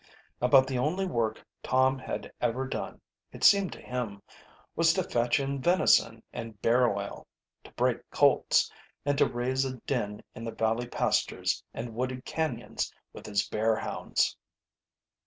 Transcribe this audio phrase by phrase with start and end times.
[0.41, 2.99] About the only work Tom had ever done,
[3.31, 4.23] it seemed to him,
[4.75, 7.27] was to fetch in venison and bear oil,
[7.63, 8.71] to break colts,
[9.05, 13.75] and to raise a din in the valley pastures and wooded canyons with his bear
[13.75, 14.35] hounds.